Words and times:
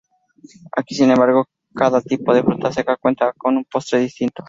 Aquí, 0.75 0.95
sin 0.95 1.11
embargo, 1.11 1.45
cada 1.75 2.01
tipo 2.01 2.33
de 2.33 2.41
fruta 2.41 2.71
seca 2.71 2.97
cuenta 2.97 3.33
como 3.33 3.59
un 3.59 3.65
postre 3.65 3.99
distinto. 3.99 4.39